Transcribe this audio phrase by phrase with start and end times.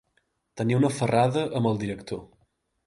[0.61, 2.27] Tenir una aferrada amb el director.